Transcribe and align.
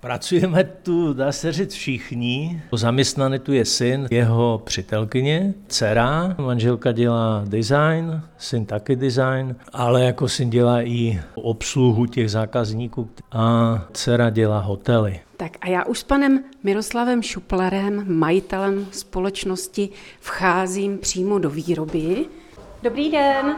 Pracujeme 0.00 0.64
tu, 0.64 1.12
dá 1.12 1.32
se 1.32 1.52
říct, 1.52 1.72
všichni. 1.72 2.62
Zaměstnaný 2.72 3.38
tu 3.38 3.52
je 3.52 3.64
syn, 3.64 4.08
jeho 4.10 4.62
přítelkyně, 4.64 5.54
dcera, 5.68 6.36
manželka 6.38 6.92
dělá 6.92 7.44
design, 7.48 8.22
syn 8.38 8.66
taky 8.66 8.96
design, 8.96 9.56
ale 9.72 10.04
jako 10.04 10.28
syn 10.28 10.50
dělá 10.50 10.82
i 10.82 11.20
obsluhu 11.34 12.06
těch 12.06 12.30
zákazníků 12.30 13.10
a 13.32 13.78
dcera 13.92 14.30
dělá 14.30 14.60
hotely. 14.60 15.20
Tak 15.36 15.52
a 15.60 15.68
já 15.68 15.84
už 15.84 15.98
s 15.98 16.04
panem 16.04 16.44
Miroslavem 16.62 17.22
Šuplerem, 17.22 18.04
majitelem 18.18 18.86
společnosti, 18.90 19.88
vcházím 20.20 20.98
přímo 20.98 21.38
do 21.38 21.50
výroby. 21.50 22.26
Dobrý 22.82 23.10
den. 23.10 23.56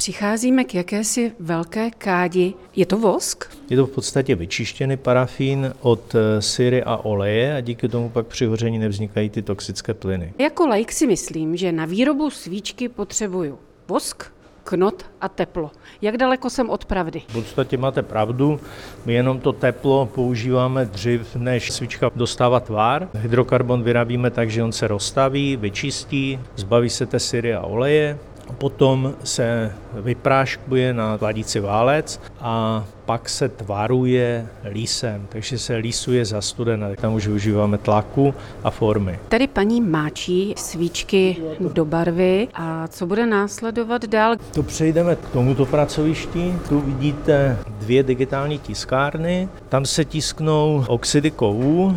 Přicházíme 0.00 0.64
k 0.64 0.74
jakési 0.74 1.32
velké 1.40 1.90
kádi. 1.90 2.54
Je 2.76 2.86
to 2.86 2.98
vosk? 2.98 3.44
Je 3.70 3.76
to 3.76 3.86
v 3.86 3.90
podstatě 3.90 4.34
vyčištěný 4.34 4.96
parafín 4.96 5.74
od 5.80 6.14
eh, 6.14 6.42
syry 6.42 6.82
a 6.82 6.96
oleje 6.96 7.56
a 7.56 7.60
díky 7.60 7.88
tomu 7.88 8.08
pak 8.08 8.26
při 8.26 8.46
hoření 8.46 8.78
nevznikají 8.78 9.30
ty 9.30 9.42
toxické 9.42 9.94
plyny. 9.94 10.32
Jako 10.38 10.66
laik 10.66 10.92
si 10.92 11.06
myslím, 11.06 11.56
že 11.56 11.72
na 11.72 11.84
výrobu 11.84 12.30
svíčky 12.30 12.88
potřebuju 12.88 13.58
vosk, 13.88 14.24
knot 14.64 15.04
a 15.20 15.28
teplo. 15.28 15.70
Jak 16.02 16.16
daleko 16.16 16.50
jsem 16.50 16.70
od 16.70 16.84
pravdy? 16.84 17.22
V 17.28 17.32
podstatě 17.32 17.76
máte 17.76 18.02
pravdu, 18.02 18.60
my 19.06 19.14
jenom 19.14 19.40
to 19.40 19.52
teplo 19.52 20.06
používáme 20.14 20.84
dřív, 20.84 21.36
než 21.36 21.72
svíčka 21.72 22.10
dostává 22.16 22.60
tvar. 22.60 23.08
Hydrokarbon 23.14 23.82
vyrábíme 23.82 24.30
tak, 24.30 24.50
že 24.50 24.62
on 24.62 24.72
se 24.72 24.88
rozstaví, 24.88 25.56
vyčistí, 25.56 26.40
zbaví 26.56 26.90
se 26.90 27.06
té 27.06 27.20
syry 27.20 27.54
a 27.54 27.60
oleje, 27.60 28.18
Potom 28.58 29.14
se 29.24 29.72
vypráškuje 29.92 30.94
na 30.94 31.18
hladící 31.20 31.60
válec 31.60 32.20
a 32.40 32.84
pak 33.04 33.28
se 33.28 33.48
tvaruje 33.48 34.46
lísem, 34.70 35.26
takže 35.28 35.58
se 35.58 35.76
lísuje 35.76 36.24
za 36.24 36.40
studena. 36.40 36.88
Tam 37.00 37.14
už 37.14 37.26
využíváme 37.26 37.78
tlaku 37.78 38.34
a 38.64 38.70
formy. 38.70 39.18
Tady 39.28 39.46
paní 39.46 39.80
máčí 39.80 40.54
svíčky 40.56 41.36
do 41.72 41.84
barvy 41.84 42.48
a 42.54 42.88
co 42.88 43.06
bude 43.06 43.26
následovat 43.26 44.04
dál? 44.04 44.36
To 44.54 44.62
přejdeme 44.62 45.16
k 45.16 45.28
tomuto 45.28 45.66
pracovišti. 45.66 46.54
Tu 46.68 46.80
vidíte 46.80 47.58
dvě 47.78 48.02
digitální 48.02 48.58
tiskárny. 48.58 49.48
Tam 49.68 49.84
se 49.84 50.04
tisknou 50.04 50.84
oxidy 50.88 51.30
kovů 51.30 51.96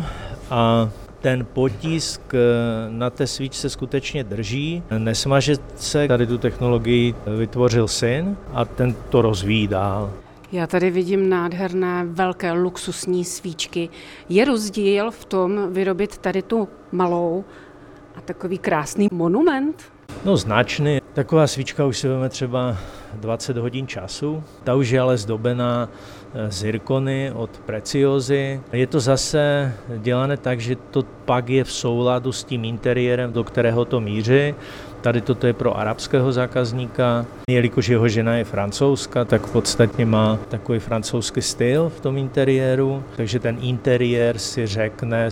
a 0.50 0.90
ten 1.24 1.46
potisk 1.52 2.20
eh, 2.34 2.38
na 2.88 3.10
té 3.10 3.26
svíčce 3.26 3.70
skutečně 3.70 4.24
drží, 4.24 4.82
nesmaže 4.98 5.56
se. 5.76 6.08
Tady 6.08 6.26
tu 6.26 6.38
technologii 6.38 7.14
vytvořil 7.38 7.88
syn 7.88 8.36
a 8.52 8.64
ten 8.64 8.94
to 9.08 9.22
rozvíjí 9.22 9.68
dál. 9.68 10.12
Já 10.52 10.66
tady 10.66 10.90
vidím 10.90 11.28
nádherné, 11.28 12.04
velké 12.04 12.52
luxusní 12.52 13.24
svíčky. 13.24 13.88
Je 14.28 14.44
rozdíl 14.44 15.10
v 15.10 15.24
tom 15.24 15.72
vyrobit 15.72 16.18
tady 16.18 16.42
tu 16.42 16.68
malou 16.92 17.44
a 18.16 18.20
takový 18.20 18.58
krásný 18.58 19.08
monument? 19.12 19.82
No 20.24 20.36
značný. 20.36 21.00
Taková 21.14 21.46
svíčka 21.46 21.84
už 21.84 21.98
si 21.98 22.08
vezme 22.08 22.28
třeba 22.28 22.76
20 23.14 23.56
hodin 23.56 23.86
času. 23.86 24.44
Ta 24.64 24.74
už 24.74 24.90
je 24.90 25.00
ale 25.00 25.16
zdobená 25.16 25.88
eh, 26.34 26.50
zirkony 26.50 27.32
od 27.34 27.50
Preciozy. 27.50 28.60
Je 28.72 28.86
to 28.86 29.00
zase 29.00 29.72
dělané 29.98 30.36
tak, 30.36 30.60
že 30.60 30.76
to 30.76 31.02
pak 31.24 31.48
je 31.48 31.64
v 31.64 31.72
souladu 31.72 32.32
s 32.32 32.44
tím 32.44 32.64
interiérem, 32.64 33.32
do 33.32 33.44
kterého 33.44 33.84
to 33.84 34.00
míří. 34.00 34.54
Tady 35.00 35.20
toto 35.20 35.46
je 35.46 35.52
pro 35.52 35.78
arabského 35.78 36.32
zákazníka. 36.32 37.26
Jelikož 37.50 37.88
jeho 37.88 38.08
žena 38.08 38.34
je 38.34 38.44
francouzska, 38.44 39.24
tak 39.24 39.46
v 39.46 39.52
podstatě 39.52 40.04
má 40.04 40.38
takový 40.48 40.78
francouzský 40.78 41.42
styl 41.42 41.92
v 41.96 42.00
tom 42.00 42.18
interiéru. 42.18 43.04
Takže 43.16 43.38
ten 43.38 43.58
interiér 43.60 44.38
si 44.38 44.66
řekne 44.66 45.28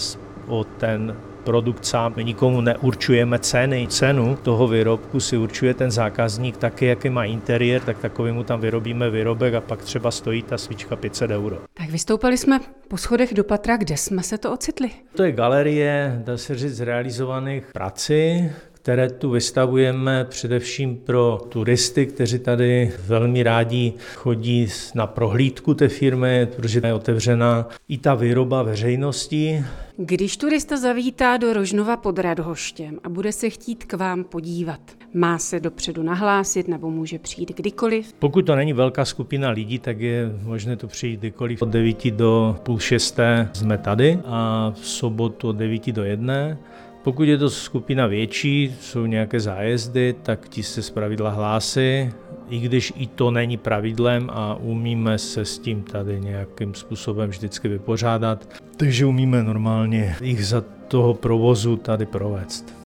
o 0.46 0.64
ten 0.64 1.16
produkt 1.44 1.86
sám. 1.86 2.12
My 2.16 2.24
nikomu 2.24 2.60
neurčujeme 2.60 3.38
ceny. 3.38 3.86
Cenu 3.90 4.36
toho 4.42 4.68
výrobku 4.68 5.20
si 5.20 5.36
určuje 5.36 5.74
ten 5.74 5.90
zákazník 5.90 6.56
taky, 6.56 6.86
jaký 6.86 7.10
má 7.10 7.24
interiér, 7.24 7.80
tak 7.82 7.98
takový 7.98 8.32
mu 8.32 8.44
tam 8.44 8.60
vyrobíme 8.60 9.10
výrobek 9.10 9.54
a 9.54 9.60
pak 9.60 9.82
třeba 9.82 10.10
stojí 10.10 10.42
ta 10.42 10.58
svíčka 10.58 10.96
500 10.96 11.30
euro. 11.30 11.58
Tak 11.74 11.90
vystoupali 11.90 12.38
jsme 12.38 12.60
po 12.88 12.96
schodech 12.96 13.34
do 13.34 13.44
patra, 13.44 13.76
kde 13.76 13.96
jsme 13.96 14.22
se 14.22 14.38
to 14.38 14.52
ocitli? 14.52 14.90
To 15.16 15.22
je 15.22 15.32
galerie, 15.32 16.22
dá 16.24 16.36
se 16.36 16.54
říct, 16.54 16.80
realizovaných 16.80 17.64
prací, 17.72 18.50
které 18.82 19.10
tu 19.10 19.30
vystavujeme 19.30 20.24
především 20.24 20.96
pro 20.96 21.40
turisty, 21.48 22.06
kteří 22.06 22.38
tady 22.38 22.92
velmi 23.06 23.42
rádi 23.42 23.92
chodí 24.14 24.68
na 24.94 25.06
prohlídku 25.06 25.74
té 25.74 25.88
firmy, 25.88 26.48
protože 26.56 26.80
je 26.84 26.94
otevřena 26.94 27.68
i 27.88 27.98
ta 27.98 28.14
výroba 28.14 28.62
veřejnosti. 28.62 29.64
Když 29.96 30.36
turista 30.36 30.76
zavítá 30.76 31.36
do 31.36 31.52
Rožnova 31.52 31.96
pod 31.96 32.18
Radhoštěm 32.18 32.98
a 33.04 33.08
bude 33.08 33.32
se 33.32 33.50
chtít 33.50 33.84
k 33.84 33.94
vám 33.94 34.24
podívat, 34.24 34.80
má 35.14 35.38
se 35.38 35.60
dopředu 35.60 36.02
nahlásit 36.02 36.68
nebo 36.68 36.90
může 36.90 37.18
přijít 37.18 37.56
kdykoliv? 37.56 38.12
Pokud 38.18 38.46
to 38.46 38.56
není 38.56 38.72
velká 38.72 39.04
skupina 39.04 39.50
lidí, 39.50 39.78
tak 39.78 40.00
je 40.00 40.30
možné 40.42 40.76
to 40.76 40.86
přijít 40.86 41.20
kdykoliv. 41.20 41.62
Od 41.62 41.68
9 41.68 42.10
do 42.10 42.56
půl 42.62 42.78
šesté 42.78 43.48
jsme 43.52 43.78
tady 43.78 44.18
a 44.24 44.72
v 44.74 44.86
sobotu 44.86 45.48
od 45.48 45.56
9 45.56 45.92
do 45.92 46.04
jedné. 46.04 46.58
Pokud 47.02 47.22
je 47.22 47.38
to 47.38 47.50
skupina 47.50 48.06
větší, 48.06 48.74
jsou 48.80 49.06
nějaké 49.06 49.40
zájezdy, 49.40 50.14
tak 50.22 50.48
ti 50.48 50.62
se 50.62 50.82
zpravidla 50.82 51.30
hlásí, 51.30 52.10
i 52.48 52.58
když 52.60 52.92
i 52.96 53.06
to 53.06 53.30
není 53.30 53.56
pravidlem 53.56 54.30
a 54.32 54.54
umíme 54.54 55.18
se 55.18 55.44
s 55.44 55.58
tím 55.58 55.82
tady 55.82 56.20
nějakým 56.20 56.74
způsobem 56.74 57.30
vždycky 57.30 57.68
vypořádat, 57.68 58.48
takže 58.76 59.06
umíme 59.06 59.42
normálně 59.42 60.16
jich 60.20 60.46
za 60.46 60.64
toho 60.88 61.14
provozu 61.14 61.76
tady 61.76 62.06
provést. 62.06 62.81